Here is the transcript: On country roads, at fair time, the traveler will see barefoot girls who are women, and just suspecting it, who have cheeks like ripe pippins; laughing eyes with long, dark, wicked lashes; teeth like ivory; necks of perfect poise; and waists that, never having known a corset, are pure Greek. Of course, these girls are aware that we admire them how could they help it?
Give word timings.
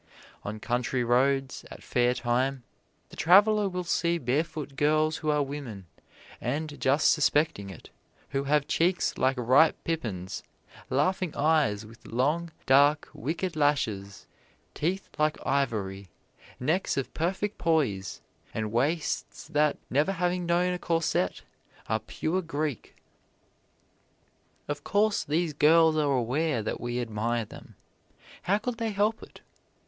On 0.43 0.59
country 0.59 1.03
roads, 1.03 1.63
at 1.69 1.83
fair 1.83 2.15
time, 2.15 2.63
the 3.09 3.15
traveler 3.15 3.69
will 3.69 3.83
see 3.83 4.17
barefoot 4.17 4.75
girls 4.75 5.17
who 5.17 5.29
are 5.29 5.43
women, 5.43 5.85
and 6.41 6.81
just 6.81 7.11
suspecting 7.11 7.69
it, 7.69 7.91
who 8.29 8.45
have 8.45 8.67
cheeks 8.67 9.15
like 9.19 9.37
ripe 9.37 9.75
pippins; 9.83 10.41
laughing 10.89 11.35
eyes 11.35 11.85
with 11.85 12.07
long, 12.07 12.49
dark, 12.65 13.09
wicked 13.13 13.55
lashes; 13.55 14.25
teeth 14.73 15.07
like 15.19 15.37
ivory; 15.45 16.09
necks 16.59 16.97
of 16.97 17.13
perfect 17.13 17.59
poise; 17.59 18.21
and 18.55 18.71
waists 18.71 19.47
that, 19.49 19.77
never 19.91 20.13
having 20.13 20.47
known 20.47 20.73
a 20.73 20.79
corset, 20.79 21.43
are 21.87 21.99
pure 21.99 22.41
Greek. 22.41 22.95
Of 24.67 24.83
course, 24.83 25.23
these 25.23 25.53
girls 25.53 25.95
are 25.95 26.11
aware 26.17 26.63
that 26.63 26.81
we 26.81 26.99
admire 26.99 27.45
them 27.45 27.75
how 28.41 28.57
could 28.57 28.79
they 28.79 28.89
help 28.93 29.21
it? 29.21 29.41